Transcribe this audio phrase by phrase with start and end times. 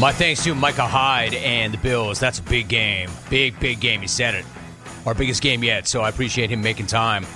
[0.00, 2.18] My thanks to Micah Hyde and the Bills.
[2.18, 3.10] That's a big game.
[3.28, 4.00] Big, big game.
[4.00, 4.46] He said it.
[5.04, 5.86] Our biggest game yet.
[5.86, 7.26] So I appreciate him making time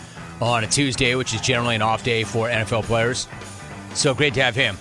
[0.41, 3.29] on a Tuesday, which is generally an off day for NFL players.
[3.93, 4.79] So great to have him.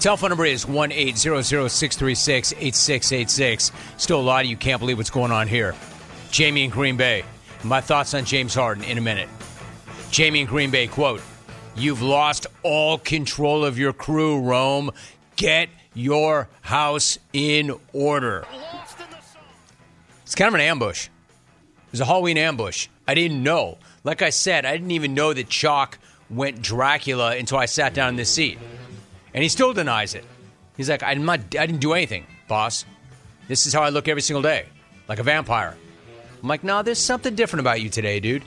[0.00, 3.70] Telephone number is 1 800 636 8686.
[3.98, 5.74] Still a lot of you can't believe what's going on here.
[6.30, 7.22] Jamie in Green Bay.
[7.62, 9.28] My thoughts on James Harden in a minute.
[10.10, 11.20] Jamie in Green Bay, quote,
[11.74, 14.90] You've lost all control of your crew, Rome.
[15.36, 18.44] Get your house in order.
[20.22, 21.06] It's kind of an ambush.
[21.06, 22.88] It was a Halloween ambush.
[23.08, 23.78] I didn't know.
[24.04, 28.10] Like I said, I didn't even know that Chalk went Dracula until I sat down
[28.10, 28.58] in this seat.
[29.32, 30.24] And he still denies it.
[30.76, 32.84] He's like, I'm not, I didn't do anything, boss.
[33.48, 34.66] This is how I look every single day,
[35.08, 35.76] like a vampire.
[36.42, 38.42] I'm like, no, there's something different about you today, dude.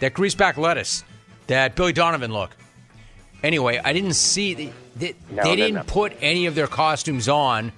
[0.00, 1.04] That greaseback lettuce,
[1.46, 2.56] that Billy Donovan look.
[3.42, 7.72] Anyway, I didn't see they, they, No, they didn't put any of their costumes on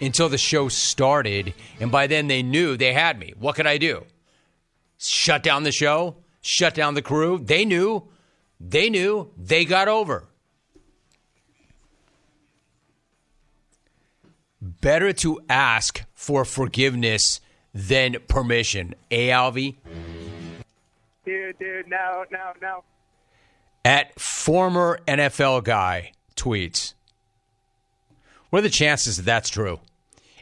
[0.00, 3.34] until the show started, and by then they knew they had me.
[3.38, 4.04] What could I do?
[4.98, 6.16] Shut down the show?
[6.40, 7.38] Shut down the crew?
[7.38, 8.08] They knew.
[8.60, 9.30] They knew.
[9.36, 10.24] They got over.
[14.60, 17.40] Better to ask for forgiveness
[17.72, 18.94] than permission.
[19.10, 19.76] Eh, Alvy?
[21.24, 22.84] Dude, dude, no, no, no.
[23.84, 26.94] at former NFL guy tweets.
[28.50, 29.80] What are the chances that that's true?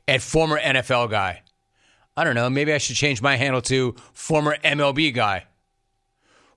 [0.06, 1.42] At former NFL guy.
[2.16, 2.48] I don't know.
[2.48, 5.44] Maybe I should change my handle to former MLB guy.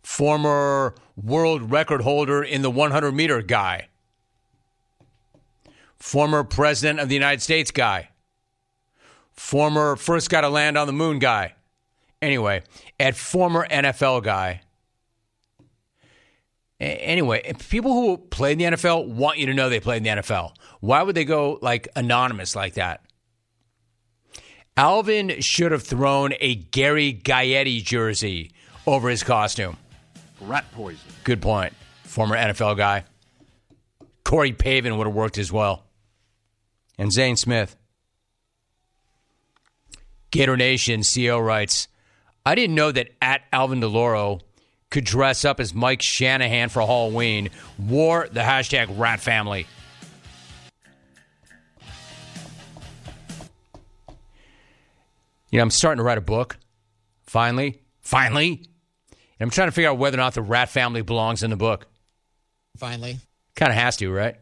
[0.01, 3.87] Former world record holder in the 100 meter guy.
[5.97, 8.09] Former president of the United States guy.
[9.33, 11.55] Former first guy to land on the moon guy.
[12.21, 12.61] Anyway,
[12.99, 14.61] at former NFL guy.
[16.79, 20.09] Anyway, people who play in the NFL want you to know they play in the
[20.09, 20.53] NFL.
[20.79, 23.01] Why would they go like anonymous like that?
[24.77, 28.51] Alvin should have thrown a Gary Gaetti jersey
[28.87, 29.75] over his costume.
[30.39, 31.01] Rat poison.
[31.25, 31.73] Good point.
[32.03, 33.03] Former NFL guy.
[34.23, 35.83] Corey Pavin would have worked as well.
[36.97, 37.75] And Zane Smith.
[40.31, 41.87] Gator Nation CEO writes
[42.45, 44.41] I didn't know that at Alvin Delloro
[44.89, 49.67] could dress up as Mike Shanahan for Halloween, wore the hashtag rat family.
[55.51, 56.57] You know, I'm starting to write a book.
[57.23, 57.81] Finally.
[58.01, 58.61] Finally.
[59.39, 61.55] And I'm trying to figure out whether or not the rat family belongs in the
[61.55, 61.87] book.
[62.77, 63.17] Finally.
[63.55, 64.35] Kind of has to, right?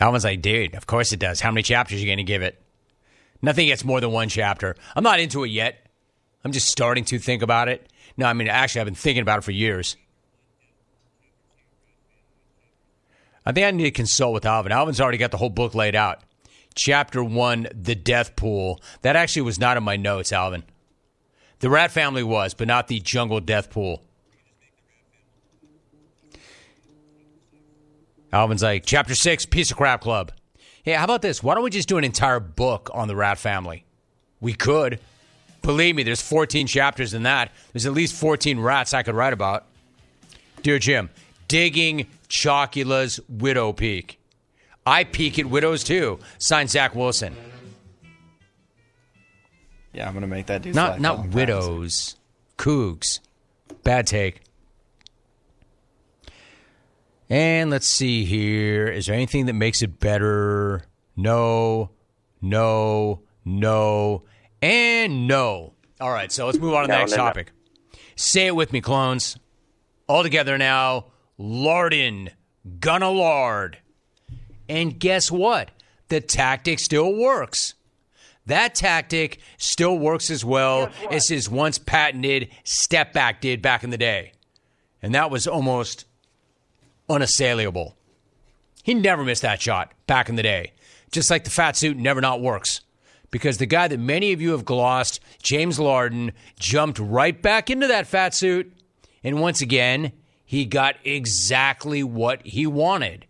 [0.00, 1.40] Alvin's like, dude, of course it does.
[1.40, 2.62] How many chapters are you going to give it?
[3.42, 4.76] Nothing gets more than one chapter.
[4.94, 5.87] I'm not into it yet.
[6.44, 7.88] I'm just starting to think about it.
[8.16, 9.96] No, I mean, actually, I've been thinking about it for years.
[13.44, 14.72] I think I need to consult with Alvin.
[14.72, 16.20] Alvin's already got the whole book laid out.
[16.74, 18.80] Chapter one, The Death Pool.
[19.02, 20.64] That actually was not in my notes, Alvin.
[21.60, 24.02] The Rat Family was, but not the Jungle Death Pool.
[28.32, 30.32] Alvin's like, Chapter six, Piece of Crap Club.
[30.82, 31.42] Hey, how about this?
[31.42, 33.84] Why don't we just do an entire book on the Rat Family?
[34.40, 35.00] We could.
[35.62, 37.50] Believe me, there's 14 chapters in that.
[37.72, 39.66] There's at least 14 rats I could write about.
[40.62, 41.10] Dear Jim,
[41.46, 44.18] digging Chocula's Widow Peak.
[44.86, 46.18] I peek at widows too.
[46.38, 47.36] Signed Zach Wilson.
[49.92, 50.64] Yeah, I'm gonna make that.
[50.64, 52.16] Not not widows.
[52.56, 53.20] Cougs.
[53.82, 54.40] Bad take.
[57.28, 58.88] And let's see here.
[58.88, 60.84] Is there anything that makes it better?
[61.16, 61.90] No,
[62.40, 64.22] no, no,
[64.62, 65.74] and no.
[66.00, 67.22] All right, so let's move on to the No, next no, no.
[67.24, 67.52] topic.
[68.16, 69.36] Say it with me, clones.
[70.08, 71.06] All together now.
[71.38, 72.30] Lardin.
[72.80, 73.78] Gonna lard.
[74.68, 75.70] And guess what?
[76.08, 77.74] The tactic still works.
[78.46, 83.90] That tactic still works as well as his once patented step back did back in
[83.90, 84.32] the day.
[85.02, 86.06] And that was almost
[87.08, 87.96] unassailable.
[88.82, 90.72] He never missed that shot back in the day.
[91.10, 92.80] Just like the fat suit never not works.
[93.30, 97.86] Because the guy that many of you have glossed, James Larden, jumped right back into
[97.86, 98.72] that fat suit.
[99.22, 100.12] And once again,
[100.44, 103.26] he got exactly what he wanted.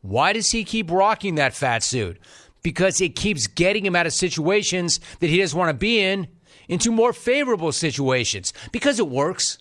[0.00, 2.18] Why does he keep rocking that fat suit?
[2.62, 6.28] Because it keeps getting him out of situations that he doesn't want to be in
[6.68, 8.54] into more favorable situations.
[8.72, 9.58] Because it works.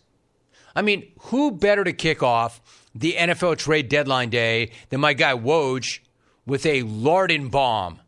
[0.76, 2.62] I mean, who better to kick off
[2.96, 6.00] the NFL trade deadline day than my guy Woj
[6.46, 8.00] with a Larden bomb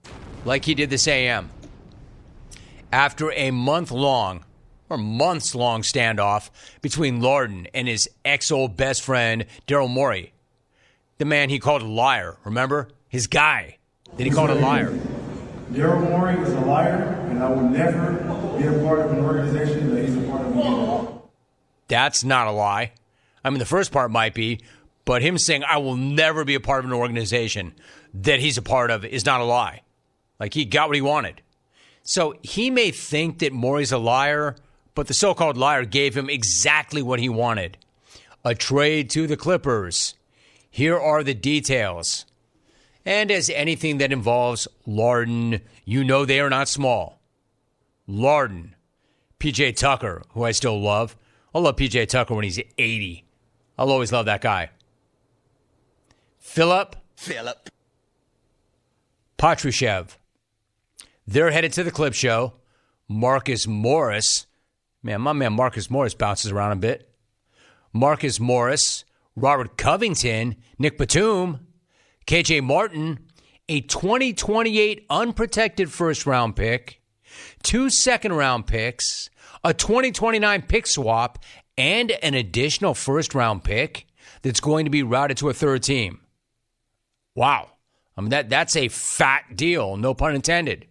[0.45, 1.49] like he did this AM?
[2.91, 4.45] After a month long
[4.89, 6.49] or months long standoff
[6.81, 10.33] between Larden and his ex old best friend, Daryl Morey,
[11.17, 12.89] the man he called a liar, remember?
[13.15, 13.77] his guy,
[14.17, 14.91] that he called a liar.
[15.71, 18.11] Daryl Morey is a liar, and I will never
[18.57, 21.21] be a part of an organization that he's a part of.
[21.87, 22.91] That's not a lie.
[23.43, 24.59] I mean, the first part might be,
[25.05, 27.73] but him saying, I will never be a part of an organization
[28.15, 29.81] that he's a part of is not a lie.
[30.37, 31.41] Like he got what he wanted.
[32.05, 34.55] So he may think that Morey's a liar,
[34.93, 37.77] but the so called liar gave him exactly what he wanted
[38.45, 40.13] a trade to the Clippers.
[40.69, 42.27] Here are the details.
[43.03, 47.19] And as anything that involves Larden, you know they are not small.
[48.07, 48.73] Larden,
[49.39, 51.17] PJ Tucker, who I still love.
[51.55, 53.25] I'll love PJ Tucker when he's 80.
[53.79, 54.69] I'll always love that guy.
[56.37, 56.95] Philip.
[57.15, 57.69] Philip.
[59.39, 60.17] Petrusev.
[61.27, 62.53] They're headed to the clip show.
[63.07, 64.47] Marcus Morris.
[65.03, 67.09] Man, my man Marcus Morris bounces around a bit.
[67.93, 69.05] Marcus Morris,
[69.35, 71.67] Robert Covington, Nick Batum,
[72.27, 73.19] KJ Martin,
[73.69, 77.01] a 2028 unprotected first round pick,
[77.63, 79.29] two second round picks,
[79.63, 81.43] a 2029 pick swap,
[81.77, 84.07] and an additional first round pick
[84.41, 86.19] that's going to be routed to a third team.
[87.33, 87.69] Wow.
[88.17, 90.87] I mean, that, that's a fat deal, no pun intended.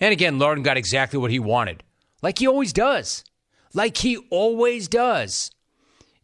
[0.00, 1.82] And again, Larden got exactly what he wanted,
[2.22, 3.24] like he always does.
[3.72, 5.50] Like he always does.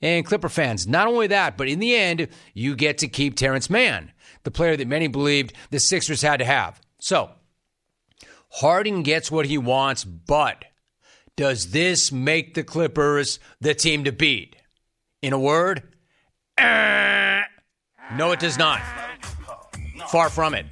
[0.02, 3.70] And Clipper fans, not only that, but in the end, you get to keep Terance
[3.70, 4.12] Mann,
[4.42, 6.80] the player that many believed the Sixers had to have.
[6.98, 7.30] So,
[8.50, 10.64] Harden gets what he wants, but
[11.36, 14.56] does this make the Clippers the team to beat?
[15.22, 15.82] In a word,
[16.58, 17.42] no,
[18.32, 18.80] it does not.
[20.08, 20.66] Far from it.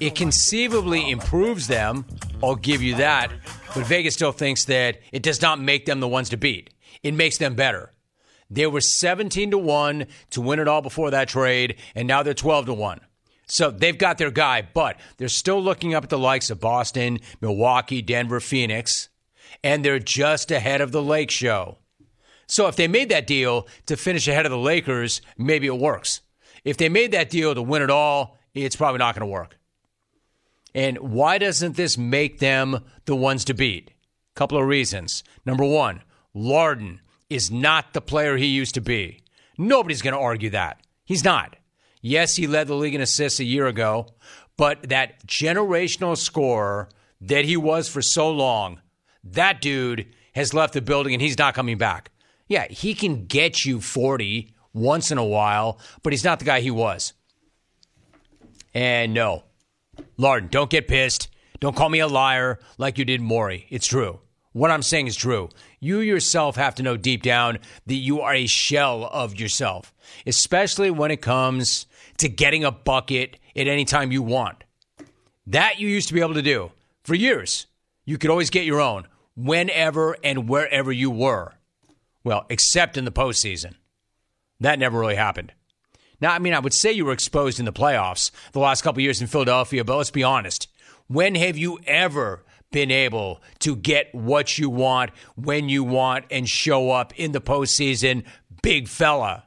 [0.00, 2.04] It conceivably improves them.
[2.42, 3.30] I'll give you that.
[3.74, 6.70] But Vegas still thinks that it does not make them the ones to beat.
[7.02, 7.92] It makes them better.
[8.50, 12.34] They were 17 to 1 to win it all before that trade, and now they're
[12.34, 13.00] 12 to 1.
[13.46, 17.20] So they've got their guy, but they're still looking up at the likes of Boston,
[17.40, 19.08] Milwaukee, Denver, Phoenix,
[19.62, 21.78] and they're just ahead of the Lake Show.
[22.46, 26.20] So if they made that deal to finish ahead of the Lakers, maybe it works.
[26.64, 29.58] If they made that deal to win it all, it's probably not going to work.
[30.74, 33.92] And why doesn't this make them the ones to beat?
[34.34, 35.22] Couple of reasons.
[35.46, 36.02] Number one,
[36.34, 36.98] Larden
[37.30, 39.20] is not the player he used to be.
[39.56, 40.80] Nobody's going to argue that.
[41.04, 41.56] He's not.
[42.00, 44.08] Yes, he led the league in assists a year ago,
[44.56, 46.88] but that generational scorer
[47.20, 48.80] that he was for so long,
[49.22, 52.10] that dude has left the building and he's not coming back.
[52.48, 56.60] Yeah, he can get you 40 once in a while, but he's not the guy
[56.60, 57.14] he was.
[58.74, 59.44] And no,
[60.18, 61.28] Larden, don't get pissed.
[61.60, 63.66] Don't call me a liar like you did Morey.
[63.70, 64.20] It's true.
[64.52, 65.48] What I'm saying is true.
[65.80, 69.92] You yourself have to know deep down that you are a shell of yourself,
[70.26, 71.86] especially when it comes
[72.18, 74.62] to getting a bucket at any time you want.
[75.46, 76.70] That you used to be able to do
[77.02, 77.66] for years.
[78.04, 81.54] You could always get your own whenever and wherever you were.
[82.22, 83.74] Well, except in the postseason.
[84.60, 85.52] That never really happened.
[86.24, 89.02] Now, I mean, I would say you were exposed in the playoffs the last couple
[89.02, 90.68] years in Philadelphia, but let's be honest.
[91.06, 92.42] When have you ever
[92.72, 97.42] been able to get what you want when you want and show up in the
[97.42, 98.24] postseason,
[98.62, 99.44] big fella.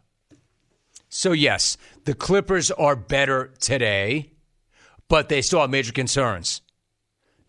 [1.10, 4.34] So, yes, the Clippers are better today,
[5.08, 6.62] but they still have major concerns.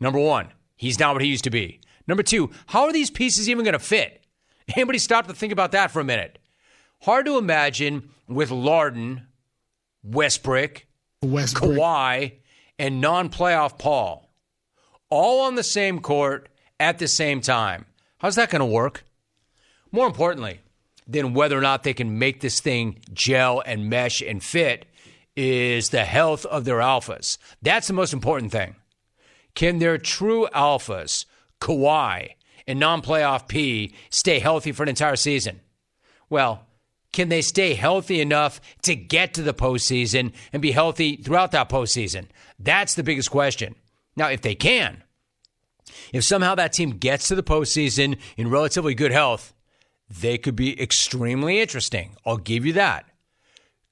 [0.01, 1.83] Number one, he's not what he used to be.
[2.07, 4.25] Number two, how are these pieces even going to fit?
[4.75, 6.39] Anybody stop to think about that for a minute?
[7.03, 9.23] Hard to imagine with Larden,
[10.03, 10.87] Westbrook,
[11.23, 11.77] Westbrook.
[11.77, 12.33] Kawhi,
[12.79, 14.29] and non playoff Paul
[15.11, 17.87] all on the same court at the same time.
[18.19, 19.05] How's that going to work?
[19.91, 20.61] More importantly
[21.07, 24.87] than whether or not they can make this thing gel and mesh and fit
[25.37, 27.39] is the health of their alphas.
[27.63, 28.77] That's the most important thing.
[29.55, 31.25] Can their true alphas,
[31.61, 32.31] Kawhi
[32.67, 35.61] and non playoff P, stay healthy for an entire season?
[36.29, 36.67] Well,
[37.13, 41.69] can they stay healthy enough to get to the postseason and be healthy throughout that
[41.69, 42.27] postseason?
[42.59, 43.75] That's the biggest question.
[44.17, 45.03] Now, if they can,
[46.13, 49.55] if somehow that team gets to the postseason in relatively good health,
[50.09, 52.17] they could be extremely interesting.
[52.25, 53.07] I'll give you that.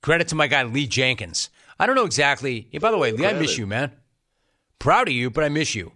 [0.02, 1.50] Credit to my guy, Lee Jenkins.
[1.78, 2.68] I don't know exactly.
[2.80, 3.92] by the way, Lee, I miss you, man.
[4.78, 5.92] Proud of you, but I miss you.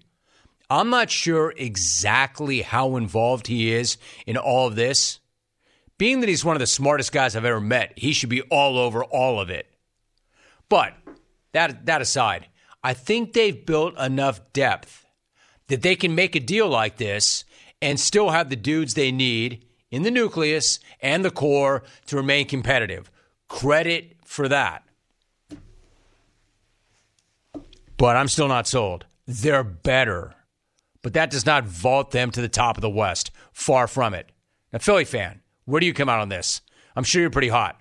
[0.68, 5.19] I'm not sure exactly how involved he is in all of this.
[6.00, 8.78] Being that he's one of the smartest guys I've ever met, he should be all
[8.78, 9.66] over all of it.
[10.70, 10.94] But
[11.52, 12.46] that, that aside,
[12.82, 15.04] I think they've built enough depth
[15.66, 17.44] that they can make a deal like this
[17.82, 22.46] and still have the dudes they need in the nucleus and the core to remain
[22.46, 23.10] competitive.
[23.50, 24.84] Credit for that.
[27.98, 29.04] but I'm still not sold.
[29.26, 30.34] They're better,
[31.02, 33.30] but that does not vault them to the top of the West.
[33.52, 34.32] Far from it.
[34.72, 36.60] Now, Philly fan, where do you come out on this?
[36.96, 37.80] I'm sure you're pretty hot.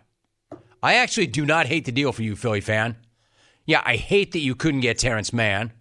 [0.82, 2.96] I actually do not hate the deal for you, Philly fan.
[3.66, 5.74] Yeah, I hate that you couldn't get Terance Mann,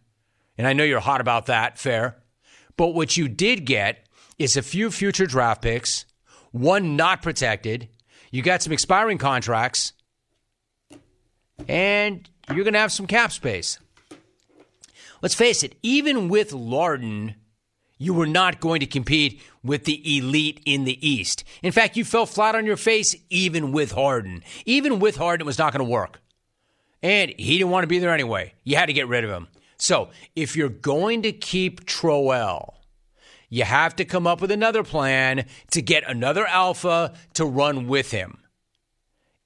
[0.56, 2.22] and I know you're hot about that, fair.
[2.76, 4.06] But what you did get
[4.38, 6.04] is a few future draft picks,
[6.52, 7.88] one not protected.
[8.30, 9.92] You got some expiring contracts,
[11.66, 13.78] and you're going to have some cap space.
[15.22, 17.34] Let's face it, even with Larden,
[17.98, 21.44] you were not going to compete with the elite in the East.
[21.62, 24.42] In fact, you fell flat on your face even with Harden.
[24.64, 26.20] Even with Harden, it was not going to work.
[27.02, 28.54] And he didn't want to be there anyway.
[28.64, 29.48] You had to get rid of him.
[29.76, 32.74] So if you're going to keep Troel,
[33.48, 38.10] you have to come up with another plan to get another alpha to run with
[38.10, 38.38] him.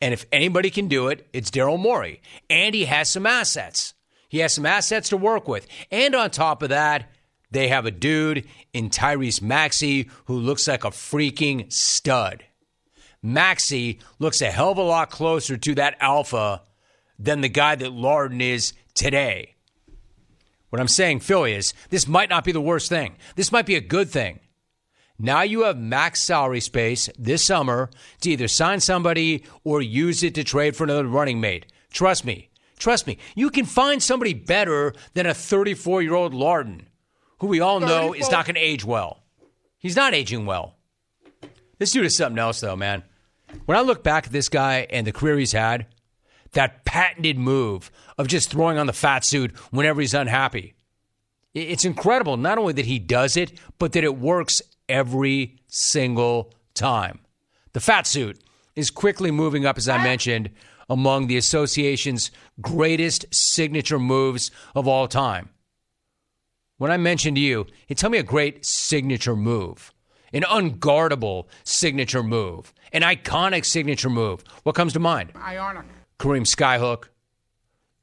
[0.00, 2.21] And if anybody can do it, it's Daryl Morey.
[2.50, 3.94] And he has some assets.
[4.28, 5.66] He has some assets to work with.
[5.90, 7.09] And on top of that,
[7.52, 12.44] they have a dude in Tyrese Maxey who looks like a freaking stud.
[13.23, 16.62] Maxey looks a hell of a lot closer to that alpha
[17.18, 19.54] than the guy that Larden is today.
[20.71, 23.16] What I'm saying, Philly, is this might not be the worst thing.
[23.37, 24.40] This might be a good thing.
[25.18, 27.90] Now you have max salary space this summer
[28.23, 31.66] to either sign somebody or use it to trade for another running mate.
[31.92, 32.49] Trust me.
[32.78, 33.18] Trust me.
[33.37, 36.87] You can find somebody better than a 34 year old Larden
[37.42, 39.18] who we all know is not going to age well.
[39.80, 40.76] He's not aging well.
[41.76, 43.02] This dude is something else, though, man.
[43.66, 45.87] When I look back at this guy and the career he's had,
[46.52, 50.75] that patented move of just throwing on the fat suit whenever he's unhappy.
[51.52, 57.18] It's incredible, not only that he does it, but that it works every single time.
[57.72, 58.40] The fat suit
[58.76, 60.50] is quickly moving up, as I mentioned,
[60.88, 62.30] among the association's
[62.61, 65.49] greatest signature moves of all time.
[66.82, 69.94] When I mentioned to you, he told me a great signature move,
[70.32, 74.42] an unguardable signature move, an iconic signature move.
[74.64, 75.30] What comes to mind?
[75.36, 75.84] Ionic.
[76.18, 77.04] Kareem Skyhook,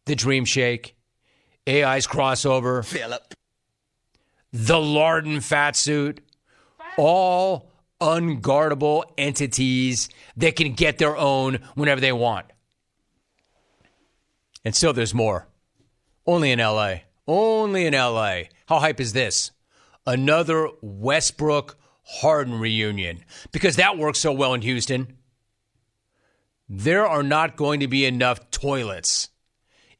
[0.05, 0.95] the Dream Shake,
[1.67, 3.33] AI's crossover, Philip.
[4.53, 6.21] the Larden fat suit,
[6.97, 7.69] all
[7.99, 10.07] unguardable entities
[10.37, 12.45] that can get their own whenever they want.
[14.63, 15.49] And still, there's more.
[16.25, 16.99] Only in LA.
[17.29, 18.45] Only in LA.
[18.65, 19.51] How hype is this?
[20.07, 25.15] Another Westbrook Harden reunion because that works so well in Houston.
[26.67, 29.29] There are not going to be enough toilets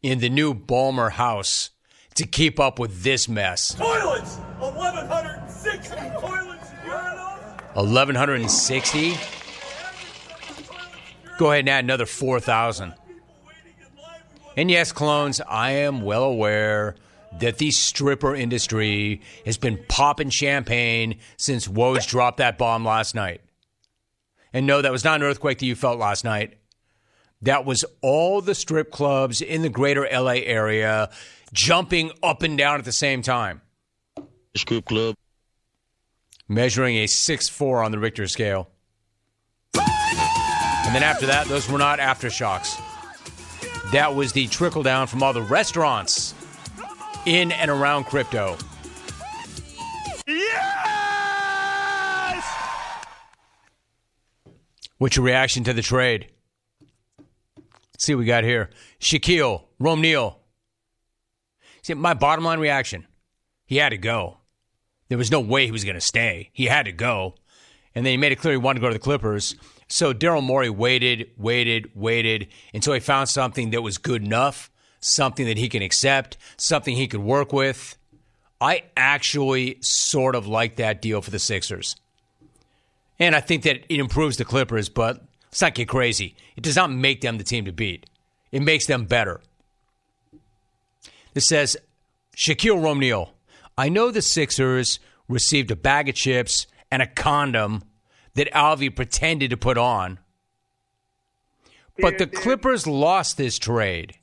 [0.02, 1.70] in the new Ballmer house
[2.16, 3.76] to keep up with this mess.
[3.76, 4.38] Toilets!
[4.58, 7.76] 1,160 toilets and urinals!
[7.76, 9.18] 1160?
[11.38, 12.96] Go ahead and add another 4,000.
[14.58, 16.96] And yes, clones, I am well aware
[17.40, 23.42] that the stripper industry has been popping champagne since Woj dropped that bomb last night.
[24.54, 26.56] And no, that was not an earthquake that you felt last night.
[27.42, 31.10] That was all the strip clubs in the greater LA area
[31.54, 33.62] jumping up and down at the same time.
[34.56, 35.16] Strip club.
[36.48, 38.70] Measuring a 6 4 on the Richter scale.
[39.76, 42.82] And then after that, those were not aftershocks.
[43.92, 46.34] That was the trickle down from all the restaurants
[47.26, 48.58] in and around crypto.
[50.28, 50.60] Yes!
[54.98, 56.28] What's your reaction to the trade?
[57.94, 58.70] Let's see what we got here.
[59.00, 60.40] Shaquille, Rome Neal.
[61.82, 63.08] See, my bottom line reaction,
[63.66, 64.38] he had to go.
[65.08, 66.50] There was no way he was going to stay.
[66.54, 67.36] He had to go.
[67.96, 69.56] And then he made it clear he wanted to go to the Clippers.
[69.88, 75.46] So Daryl Morey waited, waited, waited until he found something that was good enough, something
[75.46, 77.98] that he can accept, something he could work with.
[78.62, 81.96] I actually sort of like that deal for the Sixers.
[83.20, 86.36] And I think that it improves the Clippers, but let's not get crazy.
[86.56, 88.06] It does not make them the team to beat,
[88.52, 89.42] it makes them better.
[91.34, 91.78] This says
[92.36, 93.34] Shaquille O'Neal.
[93.78, 97.84] I know the Sixers received a bag of chips and a condom
[98.34, 100.20] that Alvy pretended to put on.
[101.98, 104.18] But the Clippers lost this trade.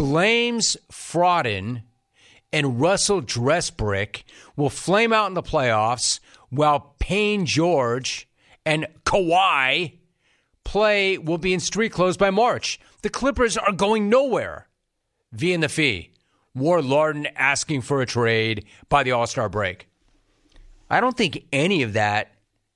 [0.00, 1.82] Blames Frauden
[2.54, 4.22] and Russell Dressbrick
[4.56, 8.26] will flame out in the playoffs while Payne George
[8.64, 9.98] and Kawhi
[10.64, 12.80] play will be in street clothes by March.
[13.02, 14.68] The Clippers are going nowhere.
[15.32, 16.12] V and the fee.
[16.54, 19.86] War Larden asking for a trade by the All Star break.
[20.88, 22.32] I don't think any of that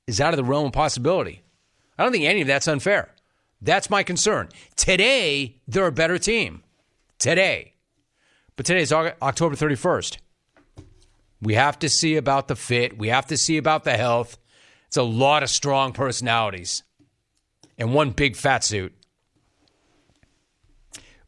[0.06, 1.40] is out of the realm of possibility.
[1.98, 3.14] I don't think any of that's unfair.
[3.62, 4.50] That's my concern.
[4.76, 6.63] Today, they're a better team.
[7.24, 7.72] Today.
[8.54, 10.18] But today is October 31st.
[11.40, 12.98] We have to see about the fit.
[12.98, 14.36] We have to see about the health.
[14.88, 16.82] It's a lot of strong personalities
[17.78, 18.92] and one big fat suit.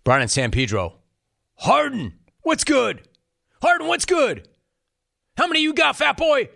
[0.05, 0.97] Brian and San Pedro.
[1.55, 3.09] Harden, what's good?
[3.63, 4.47] Harden, what's good?
[5.39, 6.51] How many you got, fat boy?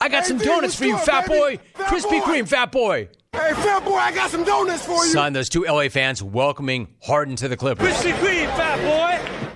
[0.00, 1.40] I got Hey, some donuts for you, good, fat baby?
[1.40, 1.60] boy.
[1.74, 2.20] Fat Krispy.
[2.20, 3.08] Kreme, fat boy.
[3.34, 5.10] Hey, fat boy, I got some donuts for you.
[5.10, 7.88] Son, those two LA fans welcoming Harden to the Clippers.
[7.88, 9.50] Krispy Kreme, fat boy.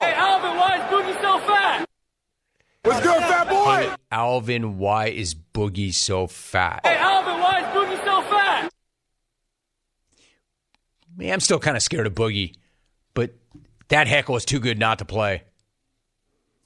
[0.00, 1.86] Hey, Alvin, why is Boogie so fat?
[2.84, 3.94] What's good, fat boy?
[4.10, 6.80] Alvin, why is Boogie so fat?
[6.84, 8.70] Hey, Alvin, why is Boogie so fat?
[11.14, 12.54] Man, I'm still kind of scared of Boogie,
[13.12, 13.34] but
[13.88, 15.42] that heckle is too good not to play.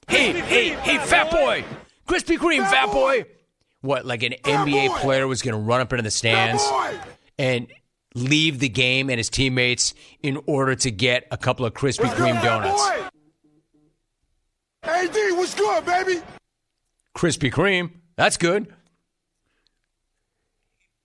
[0.07, 1.65] Hey, hey, hey, fat boy!
[2.07, 3.25] Krispy Kreme, Fat fat boy!
[3.83, 4.97] What, like an NBA boy.
[4.99, 6.63] player was going to run up into the stands
[7.37, 7.67] and
[8.15, 12.41] leave the game and his teammates in order to get a couple of Krispy Kreme
[12.41, 12.81] donuts?
[12.81, 13.07] boy?
[14.85, 16.21] Hey, D, what's good, baby?
[17.13, 18.73] Krispy Kreme, that's good.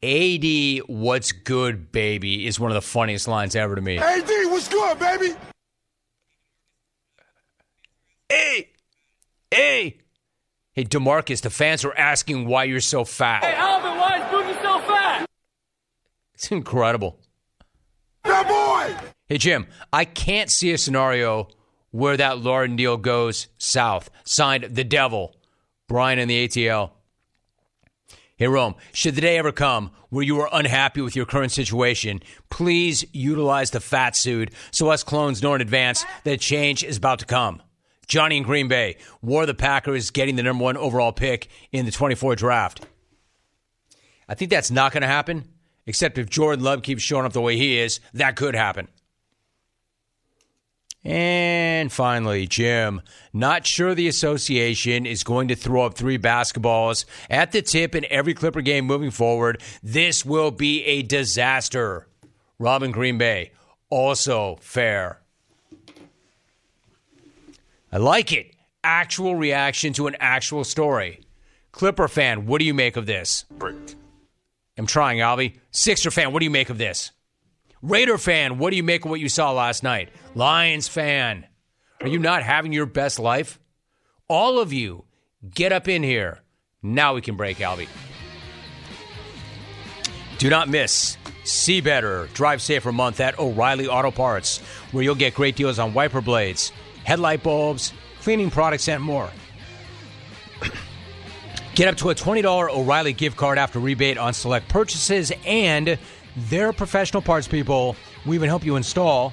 [0.01, 3.97] AD, what's good, baby, is one of the funniest lines ever to me.
[3.97, 5.35] Hey, D, what's good, baby?
[8.29, 8.69] Hey,
[9.51, 9.97] hey,
[10.79, 13.43] hey, Demarcus, the fans are asking why you're so fat.
[13.43, 13.59] Hey, fat.
[13.59, 15.27] Alvin, why is Boogie so fat?
[16.35, 17.19] It's incredible.
[18.23, 19.11] Fat boy.
[19.27, 21.49] Hey, Jim, I can't see a scenario
[21.91, 24.09] where that Lauren deal goes south.
[24.23, 25.35] Signed the devil,
[25.89, 26.93] Brian and the ATL.
[28.37, 32.23] Hey, Rome, should the day ever come where you are unhappy with your current situation,
[32.51, 37.19] please utilize the fat suit so us clones know in advance that change is about
[37.19, 37.63] to come.
[38.09, 41.93] Johnny in Green Bay wore the Packers getting the number one overall pick in the
[41.93, 42.85] 24 draft.
[44.29, 45.49] I think that's not going to happen,
[45.87, 48.89] except if Jordan Love keeps showing up the way he is, that could happen.
[51.05, 57.53] And finally, Jim, not sure the association is going to throw up three basketballs at
[57.53, 59.63] the tip in every Clipper game moving forward.
[59.83, 62.09] This will be a disaster.
[62.59, 63.53] Robin Green Bay,
[63.89, 65.23] also fair.
[67.91, 68.55] I like it.
[68.85, 71.21] Actual reaction to an actual story.
[71.73, 73.45] Clipper fan, what do you make of this?
[74.77, 75.59] I'm trying, Alvy.
[75.71, 77.13] Sixer fan, what do you make of this?
[77.83, 80.11] Raider fan, what do you make of what you saw last night?
[80.35, 81.47] Lions fan,
[82.01, 83.59] are you not having your best life?
[84.29, 85.05] All of you,
[85.49, 86.43] get up in here.
[86.83, 87.89] Now we can break, Alvy.
[90.39, 94.59] Do not miss See Better, Drive Safer month at O'Reilly Auto Parts,
[94.93, 96.73] where you'll get great deals on wiper blades,
[97.09, 99.31] headlight bulbs, cleaning products, and more.
[101.75, 105.99] Get up to a $20 O'Reilly gift card after rebate on select purchases, and
[106.37, 109.33] their professional parts people will even help you install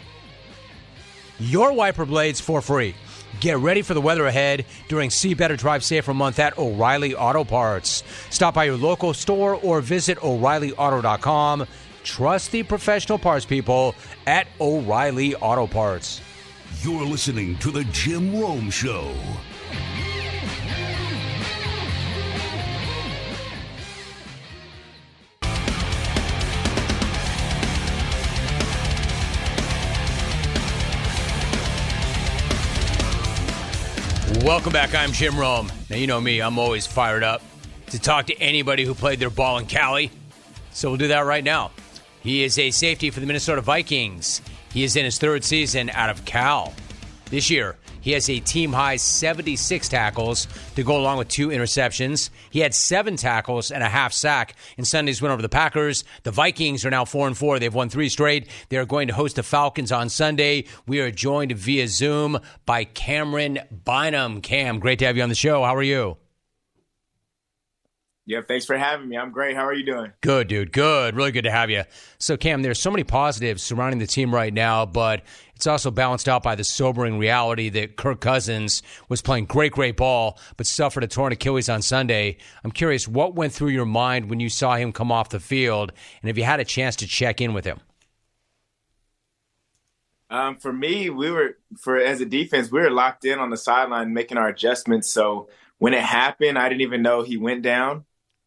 [1.37, 2.95] your wiper blades for free.
[3.41, 7.43] Get ready for the weather ahead during See Better Drive Safer month at O'Reilly Auto
[7.43, 8.05] Parts.
[8.29, 11.67] Stop by your local store or visit O'ReillyAuto.com.
[12.05, 16.21] Trust the professional parts people at O'Reilly Auto Parts.
[16.81, 19.13] You're listening to The Jim Rome Show.
[34.43, 34.93] Welcome back.
[34.93, 35.71] I'm Jim Rome.
[35.89, 37.41] Now, you know me, I'm always fired up
[37.87, 40.11] to talk to anybody who played their ball in Cali.
[40.71, 41.71] So we'll do that right now.
[42.21, 44.41] He is a safety for the Minnesota Vikings.
[44.75, 46.73] He is in his third season out of Cal.
[47.29, 52.29] This year, he has a team high 76 tackles to go along with two interceptions.
[52.49, 56.03] He had seven tackles and a half sack in Sunday's win over the Packers.
[56.23, 57.57] The Vikings are now 4 and 4.
[57.57, 58.49] They've won three straight.
[58.67, 60.65] They're going to host the Falcons on Sunday.
[60.85, 64.41] We are joined via Zoom by Camryn Bynum.
[64.41, 65.63] Cam, great to have you on the show.
[65.63, 66.17] How are you?
[68.27, 69.17] Yeah, thanks for having me.
[69.17, 69.55] I'm great.
[69.55, 70.11] How are you doing?
[70.21, 70.71] Good, dude.
[70.71, 71.15] Good.
[71.15, 71.83] Really good to have you.
[72.17, 75.21] So, Cam, there's so many positives surrounding the team right now, but
[75.55, 79.95] it's also balanced out by the sobering reality that Kirk Cousins was playing great, great
[79.95, 82.37] ball, but suffered a torn Achilles on Sunday.
[82.63, 85.93] I'm curious, what went through your mind when you saw him come off the field,
[86.21, 87.79] and if you had a chance to check in with him?
[90.31, 93.57] Um, for me, we were for as a defense, we were locked in on the
[93.57, 95.11] sideline making our adjustments.
[95.11, 98.05] So when it happened, I didn't even know he went down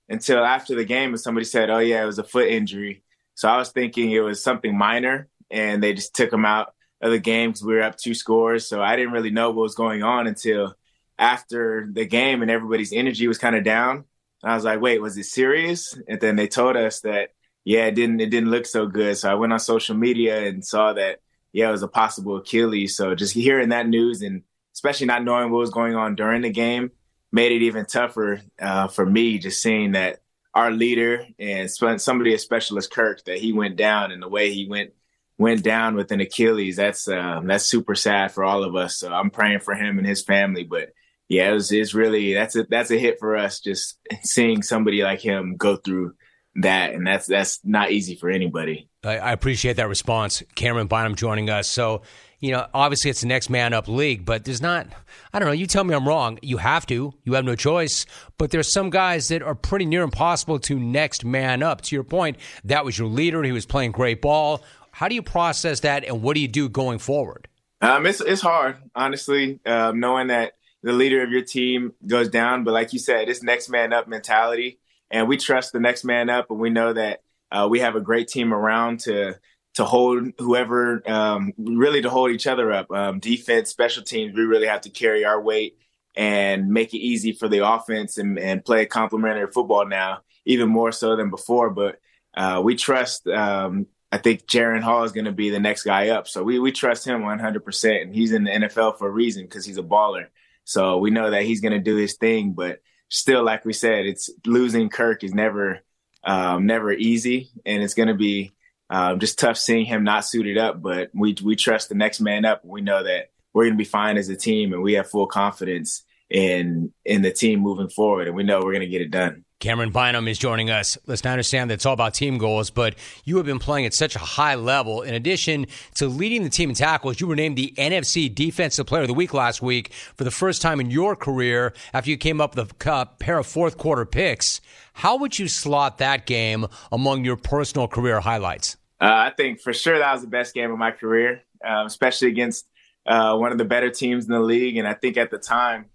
[0.09, 3.03] until after the game, and somebody said, "Oh yeah, it was a foot injury."
[3.35, 7.11] So I was thinking it was something minor, and they just took him out of
[7.11, 8.67] the game because we were up two scores.
[8.67, 10.75] So I didn't really know what was going on until
[11.19, 14.05] after the game, and everybody's energy was kind of down.
[14.43, 17.31] And I was like, "Wait, was it serious?" And then they told us that,
[17.65, 19.17] yeah, it didn't it didn't look so good.
[19.17, 21.21] So I went on social media and saw that
[21.53, 22.97] yeah, it was a possible Achilles.
[22.97, 24.43] So just hearing that news and
[24.75, 26.91] especially not knowing what was going on during the game
[27.33, 29.39] made it even tougher uh, for me.
[29.39, 30.21] Just seeing that
[30.55, 34.53] our leader and somebody as special as Kirk that he went down and the way
[34.53, 34.93] he went
[35.39, 36.77] went down with an Achilles.
[36.77, 38.97] That's um, that's super sad for all of us.
[38.99, 40.65] So I'm praying for him and his family.
[40.65, 40.91] But
[41.29, 45.03] yeah, it was, it's really that's a that's a hit for us just seeing somebody
[45.03, 46.15] like him go through
[46.57, 48.89] that, and that's that's not easy for anybody.
[49.05, 51.69] I, I appreciate that response, Camryn Bynum joining us.
[51.69, 52.03] So
[52.41, 54.87] you know, obviously it's the next man up league, but there's not,
[55.33, 56.39] I don't know, you tell me I'm wrong.
[56.43, 58.07] You have to, you have no choice.
[58.37, 61.81] But there's some guys that are pretty near impossible to next man up.
[61.83, 63.43] To your point, that was your leader.
[63.43, 64.63] He was playing great ball.
[64.93, 67.49] How do you process that and what do you do going forward?
[67.81, 72.65] Um, it's, it's hard, honestly, um, knowing that the leader of your team goes down.
[72.65, 74.79] But like you said, it's next man up mentality.
[75.11, 78.01] And we trust the next man up, and we know that uh, we have a
[78.01, 79.39] great team around to
[79.79, 82.91] to hold whoever, um, really to hold each other up.
[82.91, 85.79] Um, defense, special teams, we really have to carry our weight
[86.17, 90.91] and make it easy for the offense and, and play complementary football now, even more
[90.91, 91.71] so than before.
[91.71, 92.01] But
[92.37, 93.29] uh, we trust.
[93.29, 96.59] Um, I think Jaren Hall is going to be the next guy up, so we
[96.59, 97.65] we trust him 100.
[97.65, 100.27] percent And he's in the NFL for a reason because he's a baller.
[100.65, 102.51] So we know that he's going to do his thing.
[102.53, 105.85] But still, like we said, it's losing Kirk is never
[106.25, 108.55] um, never easy, and it's going to be
[108.91, 112.45] um, just tough seeing him not suited up, but we we trust the next man
[112.45, 112.65] up.
[112.65, 115.27] We know that we're going to be fine as a team, and we have full
[115.27, 119.11] confidence in in the team moving forward, and we know we're going to get it
[119.11, 119.45] done.
[119.61, 120.97] Camryn Bynum is joining us.
[121.07, 123.95] Listen, I understand that it's all about team goals, but you have been playing at
[123.95, 125.03] such a high level.
[125.03, 129.03] In addition to leading the team in tackles, you were named the NFC Defensive Player
[129.03, 132.41] of the Week last week for the first time in your career after you came
[132.41, 134.61] up with a pair of fourth quarter picks.
[134.93, 138.77] How would you slot that game among your personal career highlights?
[139.01, 142.29] Uh, I think for sure that was the best game of my career, um, especially
[142.29, 142.67] against
[143.07, 144.77] uh, one of the better teams in the league.
[144.77, 145.87] And I think at the time,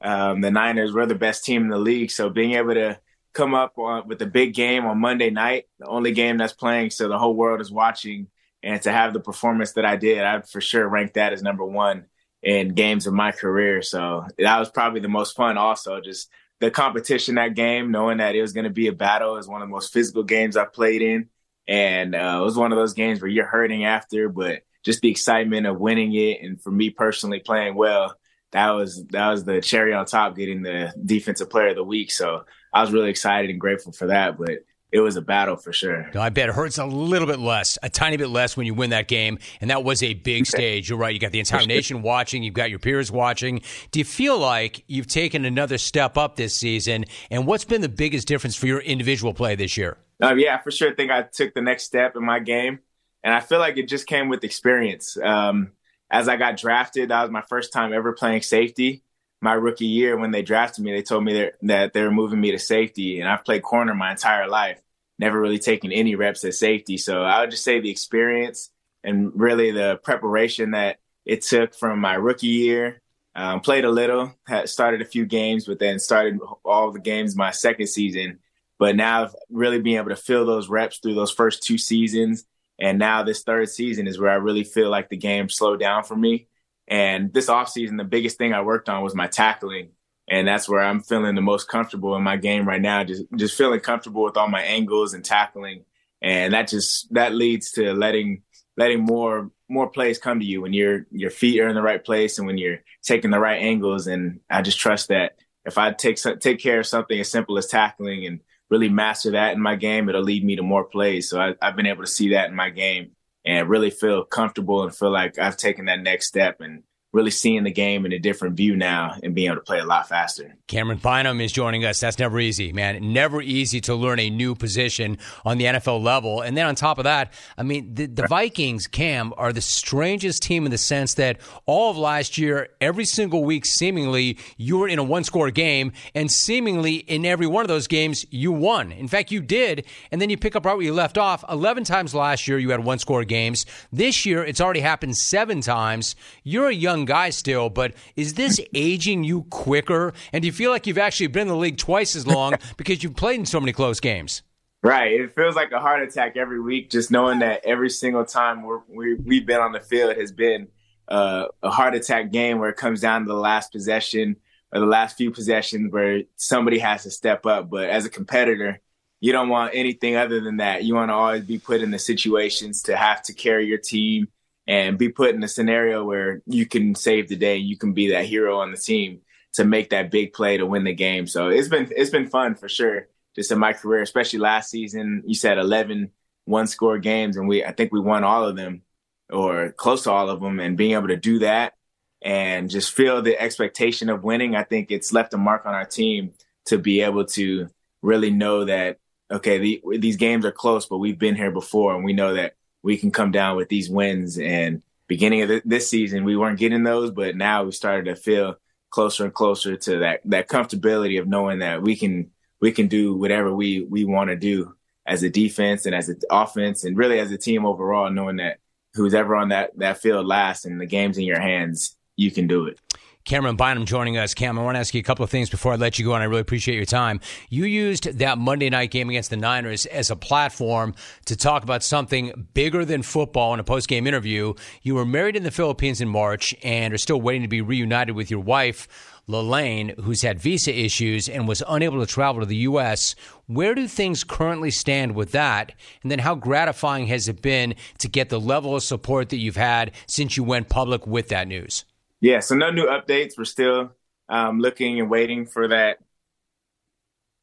[0.00, 2.10] um, the Niners were the best team in the league.
[2.10, 2.98] So being able to
[3.32, 6.90] come up on, with a big game on Monday night, the only game that's playing,
[6.90, 8.28] so the whole world is watching,
[8.62, 11.64] and to have the performance that I did, I'd for sure rank that as number
[11.64, 12.06] one
[12.42, 13.82] in games of my career.
[13.82, 15.56] So that was probably the most fun.
[15.56, 19.36] Also, just the competition that game, knowing that it was going to be a battle,
[19.36, 21.28] is one of the most physical games I've played in,
[21.68, 25.10] and uh, it was one of those games where you're hurting after, but just the
[25.10, 28.16] excitement of winning it, and for me personally playing well,
[28.52, 32.10] that was that was the cherry on top, getting the defensive player of the week.
[32.10, 35.72] So I was really excited and grateful for that, but it was a battle for
[35.72, 36.10] sure.
[36.14, 38.90] I bet it hurts a little bit less, a tiny bit less when you win
[38.90, 39.38] that game.
[39.62, 40.90] And that was a big stage.
[40.90, 41.14] You're right.
[41.14, 42.42] You got the entire nation watching.
[42.42, 43.62] You've got your peers watching.
[43.90, 47.06] Do you feel like you've taken another step up this season?
[47.30, 49.96] And what's been the biggest difference for your individual play this year?
[50.20, 50.94] Um, yeah, for sure.
[50.94, 52.80] Think I took the next step in my game.
[53.24, 55.16] And I feel like it just came with experience.
[55.16, 55.72] Um,
[56.10, 59.02] as I got drafted, that was my first time ever playing safety
[59.42, 62.52] my rookie year when they drafted me, they told me that they were moving me
[62.52, 64.80] to safety, and I've played corner my entire life,
[65.18, 66.96] never really taken any reps at safety.
[66.96, 68.70] So I would just say the experience
[69.02, 73.00] and really the preparation that it took from my rookie year.
[73.34, 77.34] Um, played a little, had started a few games, but then started all the games
[77.34, 78.38] my second season.
[78.82, 82.44] But now really being able to fill those reps through those first two seasons,
[82.78, 86.02] and now this third season is where I really feel like the game slowed down
[86.04, 86.48] for me
[86.88, 89.90] and this offseason, the biggest thing I worked on was my tackling.
[90.28, 93.04] And that's where I'm feeling the most comfortable in my game right now.
[93.04, 95.84] Just just feeling comfortable with all my angles and tackling.
[96.20, 98.42] And that just that leads to letting
[98.76, 102.04] letting more more plays come to you when your your feet are in the right
[102.04, 104.06] place and when you're taking the right angles.
[104.06, 107.66] And I just trust that if I take take care of something as simple as
[107.66, 108.40] tackling and
[108.72, 111.28] really master that in my game, it'll lead me to more plays.
[111.28, 113.10] So I, I've been able to see that in my game
[113.44, 116.82] and really feel comfortable and feel like I've taken that next step and
[117.12, 119.84] really seeing the game in a different view now and being able to play a
[119.84, 120.56] lot faster.
[120.66, 122.00] Camryn Bynum is joining us.
[122.00, 123.12] That's never easy, man.
[123.12, 126.40] Never easy to learn a new position on the NFL level.
[126.40, 130.42] And then on top of that, I mean, the, the Vikings, Cam, are the strangest
[130.42, 134.88] team in the sense that all of last year, every single week, seemingly, you were
[134.88, 138.90] in a one score game, and seemingly in every one of those games, you won.
[138.90, 139.84] In fact, you did.
[140.10, 141.44] And then you pick up right where you left off.
[141.50, 143.66] 11 times last year, you had one score games.
[143.92, 146.16] This year, it's already happened seven times.
[146.42, 150.12] You're a young guy still, but is this aging you quicker?
[150.32, 153.02] And do you feel like you've actually been in the league twice as long because
[153.02, 154.42] you've played in so many close games?
[154.82, 155.12] Right.
[155.12, 158.80] It feels like a heart attack every week, just knowing that every single time we're,
[158.88, 160.68] we we've been on the field has been
[161.06, 164.36] uh, a heart attack game where it comes down to the last possession
[164.72, 167.70] or the last few possessions where somebody has to step up.
[167.70, 168.80] But as a competitor,
[169.20, 170.82] you don't want anything other than that.
[170.82, 174.28] You want to always be put in the situations to have to carry your team
[174.66, 178.10] and be put in a scenario where you can save the day, you can be
[178.10, 179.20] that hero on the team
[179.54, 181.26] to make that big play to win the game.
[181.26, 183.08] So it's been it's been fun for sure.
[183.34, 186.10] Just in my career, especially last season, you said 11
[186.44, 188.82] one score games, and we I think we won all of them
[189.30, 190.60] or close to all of them.
[190.60, 191.74] And being able to do that
[192.20, 195.86] and just feel the expectation of winning, I think it's left a mark on our
[195.86, 196.32] team
[196.66, 197.68] to be able to
[198.00, 198.98] really know that
[199.30, 202.54] okay, the, these games are close, but we've been here before, and we know that
[202.82, 204.38] we can come down with these wins.
[204.38, 208.56] And beginning of this season, we weren't getting those, but now we started to feel
[208.90, 213.14] closer and closer to that that comfortability of knowing that we can we can do
[213.14, 214.74] whatever we we want to do
[215.06, 218.58] as a defense and as an offense and really as a team overall, knowing that
[218.94, 222.46] who's ever on that that field last and the game's in your hands, you can
[222.46, 222.78] do it.
[223.24, 224.34] Camryn Bynum joining us.
[224.34, 226.14] Cam, I want to ask you a couple of things before I let you go,
[226.14, 227.20] and I really appreciate your time.
[227.50, 230.94] You used that Monday night game against the Niners as a platform
[231.26, 234.54] to talk about something bigger than football in a post game interview.
[234.82, 238.16] You were married in the Philippines in March and are still waiting to be reunited
[238.16, 238.88] with your wife.
[239.28, 243.14] Lalaine, who's had visa issues and was unable to travel to the U.S.
[243.46, 245.72] Where do things currently stand with that?
[246.02, 249.54] And then how gratifying has it been to get the level of support that you've
[249.54, 251.84] had since you went public with that news?
[252.22, 253.36] Yeah, so no new updates.
[253.36, 253.90] We're still
[254.28, 255.98] um, looking and waiting for that.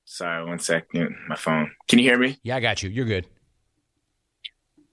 [0.06, 1.18] Sorry, one second.
[1.28, 1.72] My phone.
[1.90, 2.40] Can you hear me?
[2.44, 2.90] Yeah, I got you.
[2.90, 3.28] You're good.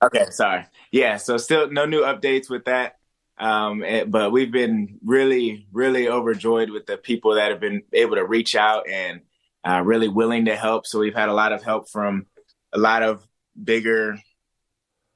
[0.02, 0.66] Okay, sorry.
[0.90, 2.96] Yeah, so still no new updates with that.
[3.38, 7.82] Um, it, eh, but we've been really, really overjoyed with the people that have been
[7.92, 9.20] able to reach out and
[9.64, 10.88] uh, really willing to help.
[10.88, 12.26] So we've had a lot of help from
[12.72, 13.24] a lot of
[13.62, 14.18] bigger.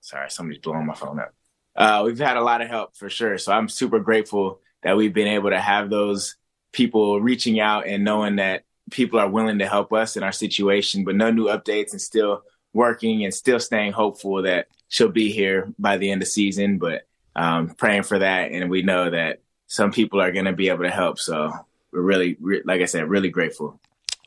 [0.01, 1.35] Sorry, somebody's blowing my phone up.
[1.77, 3.39] Uh, we've had a lot of help for sure.
[3.39, 6.37] So I'm super grateful that we've been able to have those
[6.73, 11.05] people reaching out and knowing that people are willing to help us in our situation,
[11.05, 15.73] but no new updates and still working and still staying hopeful that she'll be here
[15.79, 16.79] by the end of season.
[16.79, 17.07] But
[17.37, 20.85] um, praying for that, and we know that some people are going to be able
[20.85, 21.19] to help.
[21.19, 21.53] So
[21.93, 23.81] we're really, re- like I said, really grateful.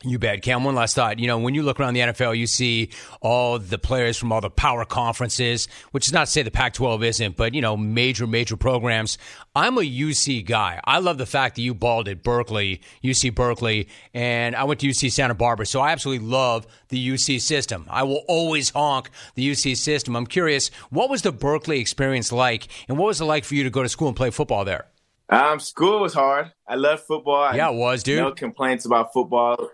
[0.06, 0.42] You bet.
[0.42, 1.18] Cam, one last thought.
[1.18, 2.90] You know, when you look around the NFL, you see
[3.22, 6.74] all the players from all the power conferences, which is not to say the Pac
[6.74, 9.16] 12 isn't, but, you know, major, major programs.
[9.56, 10.80] I'm a UC guy.
[10.84, 14.88] I love the fact that you balled at Berkeley, UC Berkeley, and I went to
[14.88, 15.64] UC Santa Barbara.
[15.64, 17.86] So I absolutely love the UC system.
[17.88, 20.16] I will always honk the UC system.
[20.16, 23.64] I'm curious, what was the Berkeley experience like, and what was it like for you
[23.64, 24.86] to go to school and play football there?
[25.30, 26.52] Um, school was hard.
[26.68, 27.54] I love football.
[27.56, 28.18] Yeah, it was, dude.
[28.18, 29.70] No complaints about football.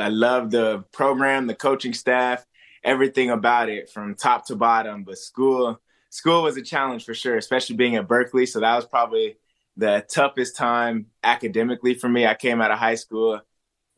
[0.00, 2.44] I love the program, the coaching staff,
[2.82, 5.04] everything about it from top to bottom.
[5.04, 8.46] But school, school was a challenge for sure, especially being at Berkeley.
[8.46, 9.36] So that was probably
[9.76, 12.26] the toughest time academically for me.
[12.26, 13.40] I came out of high school,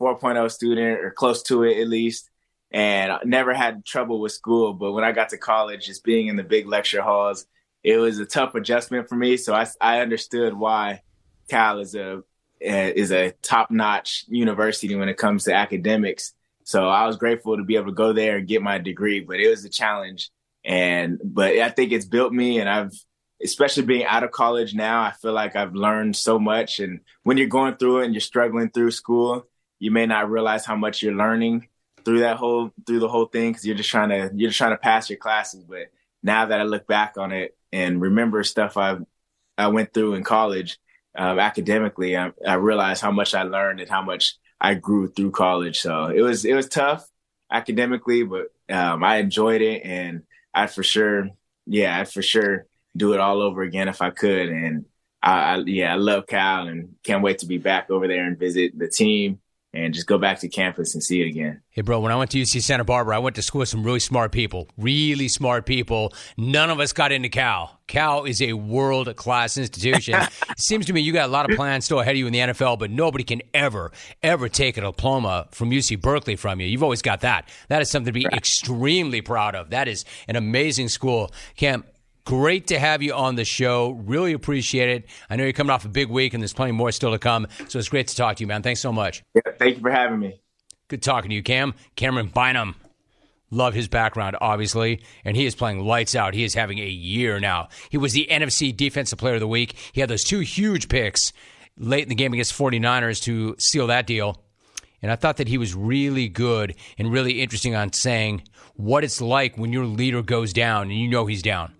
[0.01, 2.29] 4.0 student or close to it at least,
[2.71, 4.73] and I never had trouble with school.
[4.73, 7.45] But when I got to college, just being in the big lecture halls,
[7.83, 9.37] it was a tough adjustment for me.
[9.37, 11.01] So I, I understood why
[11.49, 12.23] Cal is a
[12.61, 16.33] Eh, is a top notch university when it comes to academics.
[16.63, 19.39] So I was grateful to be able to go there and get my degree, but
[19.39, 20.31] it was a challenge.
[20.63, 22.93] And, but I think it's built me and I've,
[23.43, 26.79] especially being out of college now, I feel like I've learned so much.
[26.79, 29.45] And when you're going through it and you're struggling through school,
[29.77, 31.67] you may not realize how much you're learning
[32.05, 33.53] through that whole, through the whole thing.
[33.53, 35.65] Cause you're just trying to, you're just trying to pass your classes.
[35.65, 35.91] But
[36.23, 38.97] now that I look back on it and remember stuff I,
[39.57, 40.79] I went through in college,
[41.17, 45.31] um, academically, I, I, realized how much I learned and how much I grew through
[45.31, 45.79] college.
[45.79, 47.07] So it was it was tough
[47.51, 50.23] academically, but um, I enjoyed it, and
[50.53, 51.29] I for sure,
[51.65, 54.49] yeah, I for sure do it all over again if I could.
[54.49, 54.85] And
[55.21, 58.37] I, I yeah, I love Cal and can't wait to be back over there and
[58.37, 59.39] visit the team
[59.75, 61.61] and just go back to campus and see it again.
[61.69, 63.83] Hey, bro, when I went to UC Santa Barbara, I went to school with some
[63.83, 66.13] really smart people, really smart people.
[66.37, 67.79] None of us got into Cal.
[67.87, 70.15] Cal is a world class institution.
[70.49, 72.33] it seems to me you got a lot of plans still ahead of you in
[72.33, 73.91] the NFL, but nobody can ever,
[74.23, 76.67] ever take a diploma from UC Berkeley from you.
[76.67, 77.49] You've always got that.
[77.67, 78.33] That is something to be right.
[78.33, 79.69] extremely proud of.
[79.71, 81.31] That is an amazing school.
[81.57, 81.83] Cam,
[82.25, 83.91] Great to have you on the show.
[83.91, 85.05] Really appreciate it.
[85.29, 87.47] I know you're coming off a big week and there's plenty more still to come.
[87.67, 88.63] So it's great to talk to you, man.
[88.63, 89.23] Thanks so much.
[89.35, 90.41] Yeah, thank you for having me.
[90.87, 91.75] Good talking to you, Cam.
[91.95, 92.75] Camryn Bynum.
[93.51, 96.33] Love his background, obviously, and he is playing lights out.
[96.33, 97.69] He is having a year now.
[97.91, 99.75] He was the NFC Defensive Player of the Week.
[99.93, 101.31] He had those two huge picks
[101.77, 104.41] late in the game against 49ers to seal that deal.
[105.03, 108.41] And I thought that he was really good and really interesting on saying
[108.73, 111.74] what it's like when your leader goes down and you know he's down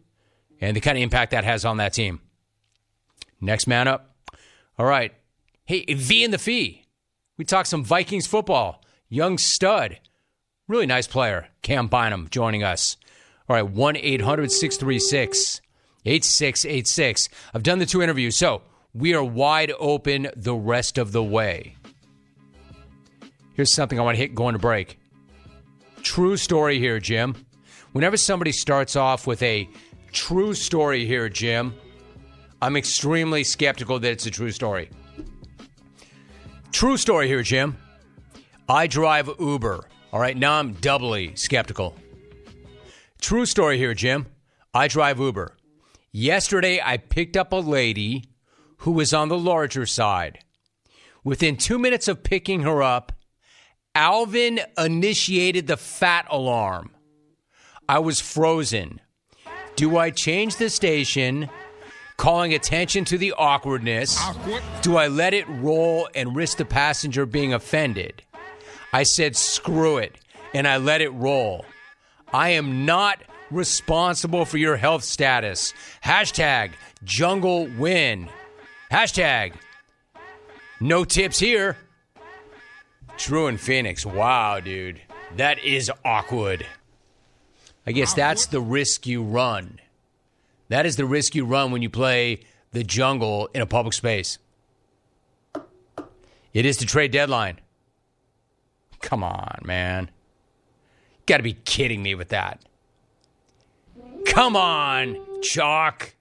[0.66, 2.20] and the kind of impact that has on that team.
[3.40, 4.16] Next man up.
[4.80, 5.14] All right.
[5.66, 6.86] Hey, V in the fee.
[7.38, 8.84] We talked some Vikings football.
[9.08, 10.00] Young stud.
[10.68, 11.50] Really nice player.
[11.62, 12.98] Cam Bynum joining us.
[13.48, 15.62] All right, 1 800 636
[16.04, 17.30] 8686.
[17.54, 21.76] I've done the two interviews, so we are wide open the rest of the way.
[23.54, 25.00] Here's something I want to hit going to break.
[26.02, 27.36] True story here, Jim.
[27.92, 29.70] Whenever somebody starts off with a
[30.16, 31.76] true story here, Jim,
[32.62, 34.90] I'm extremely skeptical that it's a true story.
[36.72, 37.78] True story here, Jim.
[38.68, 39.88] I drive Uber.
[40.12, 41.96] All right, now I'm doubly skeptical.
[43.22, 44.26] True story here, Jim.
[44.74, 45.58] I drive Uber.
[46.12, 48.24] Yesterday, I picked up a lady
[48.80, 50.40] who was on the larger side.
[51.24, 53.12] Within two minutes of picking her up,
[53.94, 56.92] Alvin initiated the fat alarm.
[57.88, 59.02] I was frozen.
[59.76, 61.50] Do I change the station,
[62.18, 64.20] calling attention to the awkwardness?
[64.82, 68.24] Do I let it roll and risk the passenger being offended?
[68.94, 70.16] I said, screw it,
[70.54, 71.66] and I let it roll.
[72.34, 73.20] I am not
[73.52, 75.74] responsible for your health status.
[76.04, 76.72] Hashtag
[77.04, 78.30] jungle win.
[78.92, 79.54] Hashtag
[80.80, 81.78] no tips here.
[83.18, 84.06] True in Phoenix.
[84.06, 85.02] Wow, dude.
[85.38, 86.66] That is awkward.
[87.88, 89.80] I guess that's the risk you run.
[90.70, 92.40] That is the risk you run when you play
[92.72, 94.40] the jungle in a public space.
[96.54, 97.60] It is the trade deadline.
[99.02, 100.06] Come on, man.
[100.06, 102.64] You Got to be kidding me with that.
[104.26, 106.16] Come on, Chalk.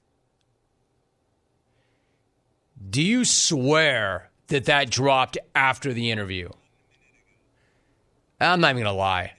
[2.91, 6.51] Do you swear that that dropped after the interview?
[8.41, 9.33] I'm not even to lie.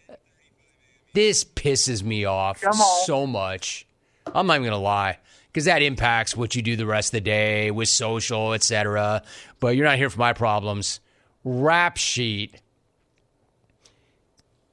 [1.16, 2.62] This pisses me off
[3.06, 3.88] so much.
[4.28, 7.14] I'm not even going to lie because that impacts what you do the rest of
[7.14, 9.24] the day with social, etc.
[9.62, 11.00] But you're not here for my problems.
[11.46, 12.62] Rap sheet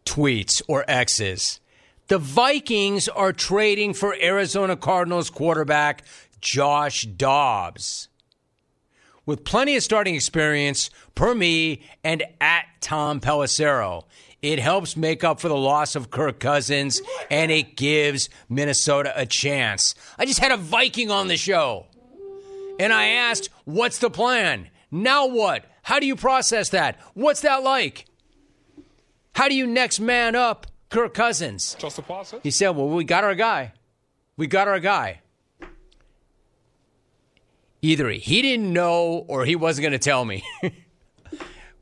[0.05, 1.61] tweets or X's.
[2.09, 6.03] The Vikings are trading for Arizona Cardinals quarterback
[6.41, 8.09] Josh Dobbs.
[9.25, 14.03] With plenty of starting experience per me and at Tom Pelissero,
[14.43, 17.01] it helps make up for the loss of Kirk Cousins
[17.31, 19.95] and it gives Minnesota a chance.
[20.19, 21.87] I just had a Viking on the show
[22.79, 24.69] and I asked, What's the plan?
[24.91, 25.65] Now what?
[25.83, 26.99] How do you process that?
[27.15, 28.07] What's that like?
[29.35, 31.77] How do you next man up Kirk Cousins?
[31.79, 32.41] Just a process.
[32.43, 33.73] He said, Well, we got our guy.
[34.37, 35.21] We got our guy.
[37.81, 40.45] Either he didn't know or he wasn't going to tell me.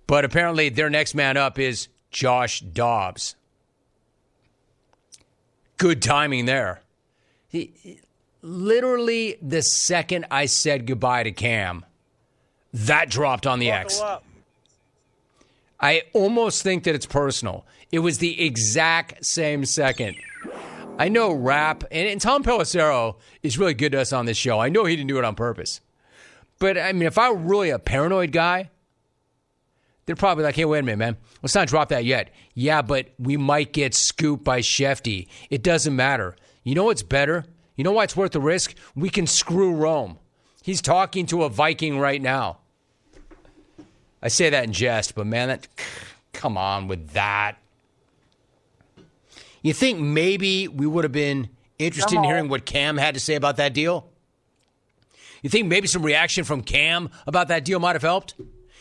[0.06, 3.36] but apparently, their next man up is Josh Dobbs.
[5.76, 6.82] Good timing there.
[7.48, 8.00] He,
[8.42, 11.84] literally, the second I said goodbye to Cam,
[12.72, 14.02] that dropped on the X.
[15.80, 17.64] I almost think that it's personal.
[17.90, 20.16] It was the exact same second.
[20.98, 24.60] I know rap, and, and, Tom Pelissero is really good to us on this show.
[24.60, 25.80] I know he didn't do it on purpose.
[26.58, 28.68] But I mean, if I were really a paranoid guy,
[30.10, 31.16] they're probably like, hey, wait a minute, man.
[31.40, 32.30] Let's not drop that yet.
[32.54, 35.28] Yeah, but we might get scooped by Schefty.
[35.50, 36.34] It doesn't matter.
[36.64, 37.44] You know what's better?
[37.76, 38.74] You know why it's worth the risk?
[38.96, 40.18] We can screw Rome.
[40.64, 42.58] He's talking to a Viking right now.
[44.20, 45.68] I say that in jest, but man, that
[46.32, 47.58] come on with that.
[49.62, 53.36] You think maybe we would have been interested in hearing what Cam had to say
[53.36, 54.08] about that deal?
[55.40, 58.34] You think maybe some reaction from Cam about that deal might have helped?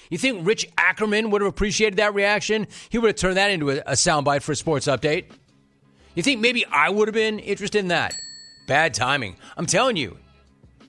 [0.09, 2.67] You think Rich Ackerman would have appreciated that reaction?
[2.89, 5.25] He would have turned that into a, a soundbite for a sports update.
[6.15, 8.15] You think maybe I would have been interested in that?
[8.67, 9.37] Bad timing.
[9.55, 10.17] I'm telling you,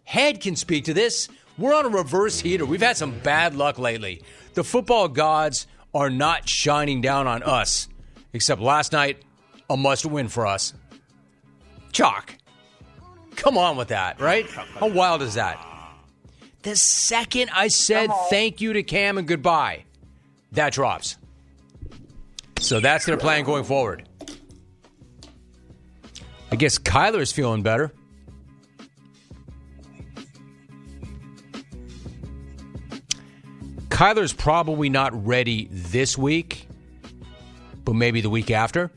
[0.04, 1.28] Head can speak to this.
[1.56, 2.66] We're on a reverse heater.
[2.66, 4.22] We've had some bad luck lately.
[4.54, 7.86] The football gods are not shining down on us,
[8.32, 9.22] except last night,
[9.68, 10.74] a must win for us.
[11.92, 12.34] Chalk.
[13.36, 14.50] Come on with that, right?
[14.50, 15.64] How wild is that?
[16.62, 19.84] The second I said thank you to Cam and goodbye,
[20.52, 21.16] that drops.
[22.58, 24.06] So that's their plan going forward.
[26.52, 27.92] I guess Kyler's feeling better.
[33.88, 36.66] Kyler's probably not ready this week,
[37.84, 38.90] but maybe the week after.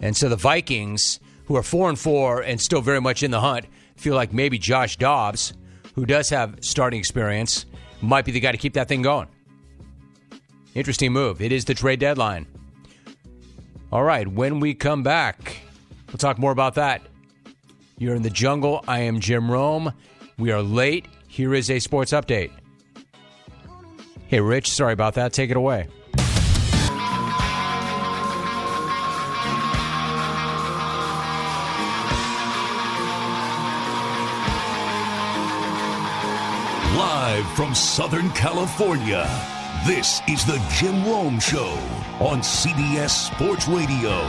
[0.00, 3.40] And so the Vikings, who are 4 and 4 and still very much in the
[3.40, 5.52] hunt, feel like maybe Josh Dobbs,
[5.94, 7.66] who does have starting experience,
[8.00, 9.28] might be the guy to keep that thing going.
[10.74, 11.40] Interesting move.
[11.40, 12.46] It is the trade deadline.
[13.90, 15.58] All right, when we come back,
[16.08, 17.02] we'll talk more about that.
[17.98, 18.82] You're in the jungle.
[18.88, 19.92] I am Jim Rome.
[20.38, 21.06] We are late.
[21.28, 22.50] Here is a sports update.
[24.26, 25.34] Hey, Rich, sorry about that.
[25.34, 25.88] Take it away.
[37.42, 39.28] Live from Southern California,
[39.84, 41.72] this is the Jim Rome Show
[42.20, 44.20] on CBS Sports Radio.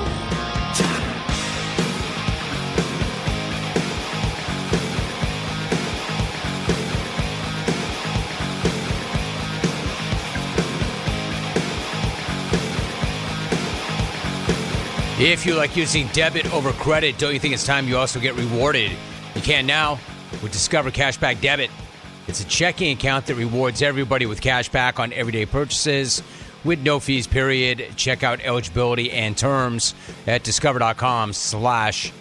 [15.20, 18.36] If you like using debit over credit, don't you think it's time you also get
[18.36, 18.92] rewarded?
[19.36, 20.00] You can now
[20.42, 21.70] with Discover Cashback Debit.
[22.28, 26.24] It's a checking account that rewards everybody with cash back on everyday purchases
[26.64, 27.86] with no fees, period.
[27.96, 29.94] Check out eligibility and terms
[30.26, 32.14] at discover.com slash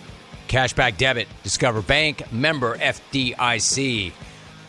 [0.48, 1.28] cashback debit.
[1.44, 4.12] Discover Bank, member FDIC.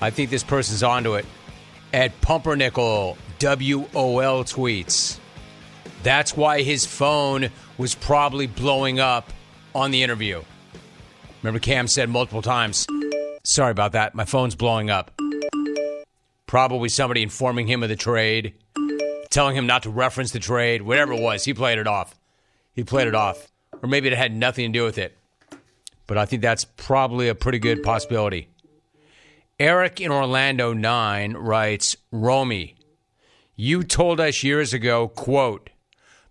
[0.02, 1.26] I think this person's onto it.
[1.94, 5.20] At Pumpernickel, WOL tweets.
[6.04, 9.32] That's why his phone was probably blowing up
[9.74, 10.44] on the interview.
[11.42, 12.88] Remember, Cam said multiple times,
[13.44, 14.16] Sorry about that.
[14.16, 15.12] My phone's blowing up.
[16.48, 18.54] Probably somebody informing him of the trade,
[19.30, 21.44] telling him not to reference the trade, whatever it was.
[21.44, 22.16] He played it off.
[22.74, 23.48] He played it off.
[23.82, 25.18] Or maybe it had nothing to do with it.
[26.08, 28.48] But I think that's probably a pretty good possibility.
[29.60, 32.76] Eric in Orlando 9 writes Romy,
[33.56, 35.70] you told us years ago, quote,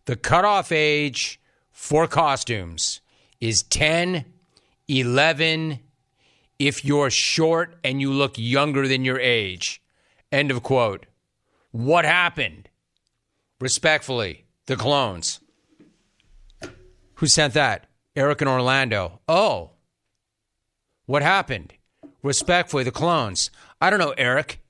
[0.06, 1.40] the cutoff age
[1.70, 3.00] for costumes
[3.40, 4.24] is 10,
[4.88, 5.78] 11,
[6.58, 9.82] if you're short and you look younger than your age.
[10.30, 11.06] End of quote.
[11.70, 12.68] What happened?
[13.60, 15.40] Respectfully, the clones.
[17.14, 17.86] Who sent that?
[18.16, 19.20] Eric in Orlando.
[19.28, 19.70] Oh.
[21.06, 21.72] What happened?
[22.22, 23.50] Respectfully, the clones.
[23.80, 24.60] I don't know, Eric.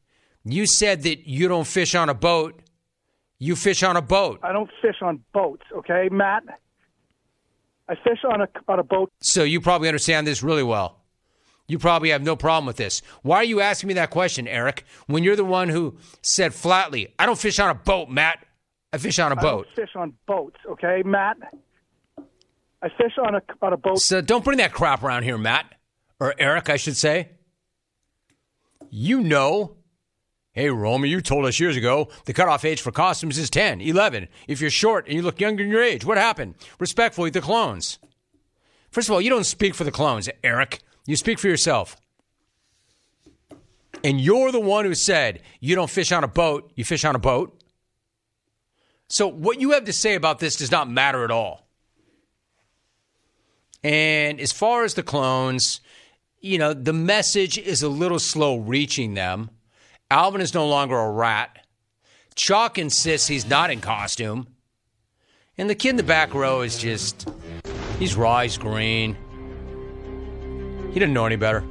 [0.44, 2.60] You said that you don't fish on a boat.
[3.38, 4.40] You fish on a boat.
[4.42, 6.44] I don't fish on boats, okay, Matt?
[7.88, 9.12] I fish on a on a boat.
[9.20, 11.01] So you probably understand this really well.
[11.68, 13.02] You probably have no problem with this.
[13.22, 14.84] Why are you asking me that question, Eric?
[15.06, 18.44] When you're the one who said flatly, "I don't fish on a boat, Matt.
[18.92, 21.38] I fish on a boat." I fish on boats, okay, Matt?
[22.82, 24.00] I fish on a on a boat.
[24.00, 25.66] So don't bring that crap around here, Matt
[26.22, 27.30] or Eric, I should say.
[28.90, 29.76] You know
[30.54, 34.28] Hey, Romy, you told us years ago the cutoff age for costumes is 10, 11.
[34.46, 36.56] If you're short and you look younger than your age, what happened?
[36.78, 37.98] Respectfully, the clones.
[38.90, 40.82] First of all, you don't speak for the clones, Eric.
[41.06, 41.96] You speak for yourself.
[44.04, 47.14] And you're the one who said you don't fish on a boat, you fish on
[47.14, 47.62] a boat.
[49.08, 51.68] So, what you have to say about this does not matter at all.
[53.84, 55.80] And as far as the clones,
[56.40, 59.50] you know, the message is a little slow reaching them.
[60.10, 61.66] Alvin is no longer a rat.
[62.34, 64.46] Chalk insists he's not in costume.
[65.58, 67.28] And the kid in the back row is just,
[67.98, 69.16] he's raw, he's green.
[70.92, 71.64] He didn't know any better.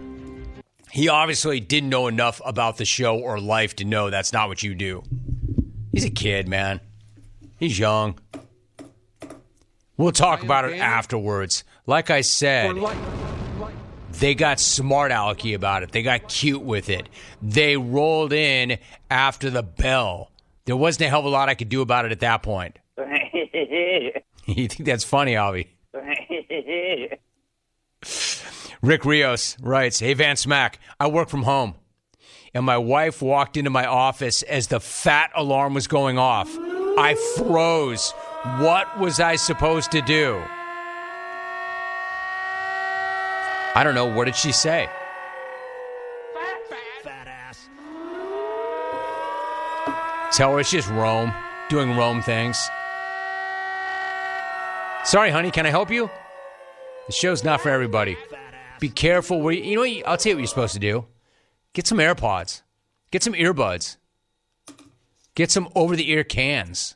[0.90, 4.64] He obviously didn't know enough about the show or life to know that's not what
[4.64, 5.04] you do.
[5.92, 6.82] He's a kid, man.
[7.60, 8.18] He's young.
[9.96, 11.64] We'll talk about it afterwards.
[11.86, 12.76] Like I said,
[14.14, 15.92] they got smart alecky about it.
[15.92, 17.08] They got cute with it.
[17.44, 18.80] They rolled in
[19.12, 20.32] after the bell.
[20.66, 22.80] There wasn't a hell of a lot I could do about it at that point.
[22.98, 25.68] you think that's funny, Avi?
[28.82, 31.76] Rick Rios writes, Hey, Van Smack, I work from home.
[32.54, 36.50] And my wife walked into my office as the fat alarm was going off.
[36.98, 38.12] I froze.
[38.58, 40.42] What was I supposed to do?
[43.74, 44.06] I don't know.
[44.06, 44.90] What did she say?
[47.04, 47.70] Fat ass.
[50.36, 51.32] Tell her it's just Rome,
[51.70, 52.58] doing Rome things.
[55.06, 56.10] Sorry, honey, can I help you?
[57.08, 58.18] The show's not for everybody.
[58.82, 59.42] Be careful.
[59.42, 61.06] Where you, you know, what, I'll tell you what you're supposed to do.
[61.72, 62.64] Get some AirPods.
[63.12, 63.98] Get some earbuds.
[65.36, 66.96] Get some over-the-ear cans.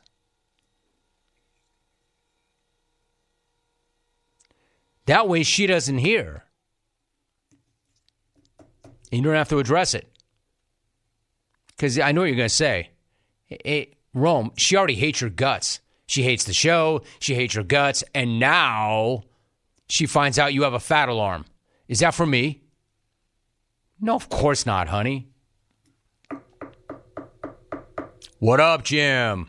[5.06, 6.42] That way she doesn't hear.
[9.12, 10.08] And you don't have to address it.
[11.68, 12.90] Because I know what you're going to say.
[13.46, 15.78] Hey, Rome, she already hates your guts.
[16.08, 17.02] She hates the show.
[17.20, 18.02] She hates your guts.
[18.12, 19.22] And now
[19.88, 21.44] she finds out you have a fat alarm.
[21.88, 22.62] Is that for me?
[24.00, 25.28] No, of course not, honey.
[28.38, 29.48] What up, Jim?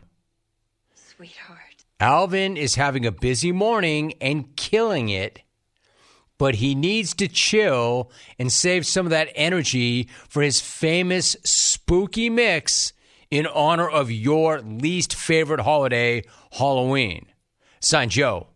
[0.93, 1.85] Sweetheart.
[1.99, 5.41] Alvin is having a busy morning and killing it,
[6.38, 12.29] but he needs to chill and save some of that energy for his famous spooky
[12.29, 12.93] mix
[13.29, 17.25] in honor of your least favorite holiday, Halloween.
[17.81, 18.47] Signed Joe.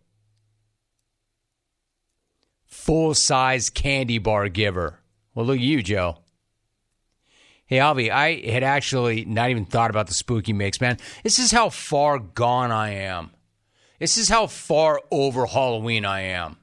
[2.81, 4.97] Full size candy bar giver.
[5.35, 6.17] Well, look at you, Joe.
[7.67, 10.97] Hey, Alvy, I had actually not even thought about the spooky mix, man.
[11.21, 13.29] This is how far gone I am.
[13.99, 16.57] This is how far over Halloween I am.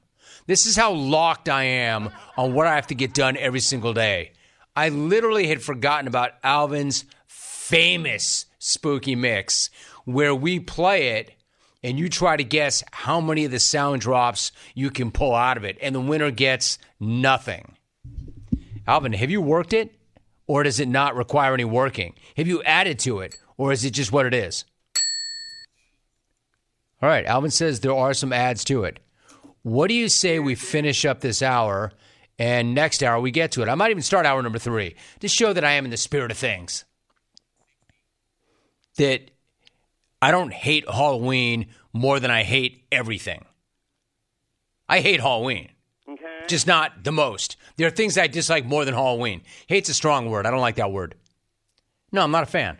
[0.45, 3.93] This is how locked I am on what I have to get done every single
[3.93, 4.33] day.
[4.75, 9.69] I literally had forgotten about Alvin's famous spooky mix
[10.03, 11.31] where we play it
[11.83, 15.57] and you try to guess how many of the sound drops you can pull out
[15.57, 17.75] of it, and the winner gets nothing.
[18.87, 19.95] Alvin, have you worked it,
[20.47, 22.15] or does it not require any working?
[22.35, 24.65] Have you added to it, or is it just what it is?
[27.01, 28.99] All right, Alvin says there are some ads to it.
[29.61, 31.93] What do you say we finish up this hour
[32.37, 33.69] and next hour we get to it?
[33.69, 36.31] I might even start hour number three to show that I am in the spirit
[36.31, 36.83] of things.
[38.97, 39.31] That
[40.21, 43.45] I don't hate Halloween more than I hate everything.
[44.87, 45.69] I hate Halloween.
[46.07, 46.25] Okay.
[46.47, 47.55] Just not the most.
[47.77, 49.41] There are things I dislike more than Halloween.
[49.67, 50.45] Hate's a strong word.
[50.45, 51.15] I don't like that word.
[52.11, 52.77] No, I'm not a fan.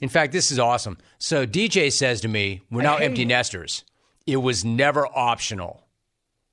[0.00, 0.98] In fact, this is awesome.
[1.18, 3.84] So DJ says to me, We're now empty nesters.
[4.26, 5.84] It was never optional.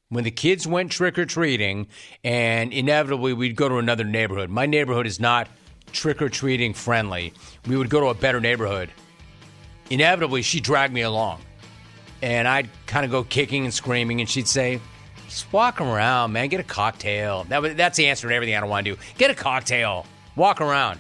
[0.10, 1.88] When the kids went trick or treating,
[2.24, 4.50] and inevitably we'd go to another neighborhood.
[4.50, 5.50] My neighborhood is not
[5.92, 7.34] trick or treating friendly.
[7.68, 8.92] We would go to a better neighborhood
[9.90, 11.42] inevitably she dragged me along.
[12.22, 14.80] And I'd kind of go kicking and screaming, and she'd say,
[15.28, 16.48] just walk around, man.
[16.48, 17.46] Get a cocktail.
[17.50, 19.02] That, that's the answer to everything I don't want to do.
[19.18, 20.06] Get a cocktail.
[20.36, 21.00] Walk around.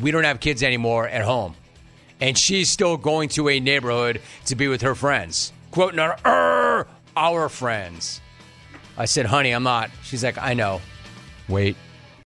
[0.00, 1.54] We don't have kids anymore at home.
[2.20, 5.52] And she's still going to a neighborhood to be with her friends.
[5.70, 6.86] Quoting her, er,
[7.16, 8.20] our friends.
[8.96, 9.90] I said, honey, I'm not.
[10.02, 10.80] She's like, I know.
[11.48, 11.76] Wait.